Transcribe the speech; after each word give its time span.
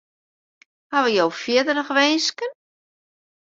Hawwe 0.91 1.11
jo 1.17 1.25
fierder 1.41 1.75
noch 1.77 1.93
winsken? 1.97 2.51